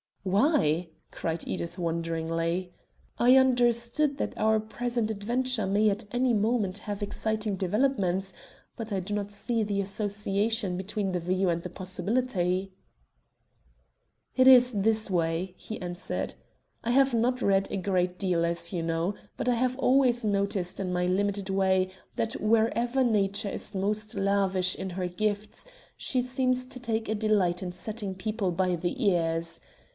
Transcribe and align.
"Why?" 0.23 0.89
cried 1.11 1.47
Edith 1.47 1.77
wonderingly. 1.79 2.73
"I 3.19 3.35
understood 3.37 4.17
that 4.19 4.35
our 4.37 4.59
present 4.59 5.09
adventure 5.11 5.65
may 5.65 5.89
at 5.89 6.05
any 6.11 6.33
moment 6.33 6.79
have 6.79 7.01
exciting 7.03 7.55
developments, 7.55 8.33
but 8.75 8.91
I 8.93 8.99
do 8.99 9.13
not 9.15 9.31
see 9.31 9.63
the 9.63 9.81
association 9.81 10.77
between 10.77 11.11
the 11.11 11.19
view 11.19 11.49
and 11.49 11.61
the 11.61 11.69
possibility." 11.69 12.71
"It 14.35 14.47
is 14.47 14.71
this 14.71 15.09
way," 15.09 15.53
he 15.57 15.79
answered. 15.81 16.33
"I 16.83 16.91
have 16.91 17.15
not 17.15 17.41
read 17.41 17.67
a 17.71 17.77
great 17.77 18.17
deal, 18.19 18.45
as 18.45 18.71
you 18.73 18.83
know, 18.83 19.15
but 19.37 19.49
I 19.49 19.55
have 19.55 19.77
always 19.77 20.25
noticed 20.25 20.79
in 20.79 20.93
my 20.93 21.05
limited 21.07 21.49
way 21.49 21.89
that 22.15 22.33
wherever 22.33 23.03
Nature 23.03 23.49
is 23.49 23.73
most 23.75 24.13
lavish 24.15 24.75
in 24.75 24.91
her 24.91 25.07
gifts, 25.07 25.65
she 25.97 26.21
seems 26.21 26.65
to 26.67 26.79
take 26.79 27.09
a 27.09 27.15
delight 27.15 27.61
in 27.63 27.71
setting 27.71 28.13
people 28.13 28.51
by 28.51 28.75
the 28.75 29.03
ears. 29.03 29.59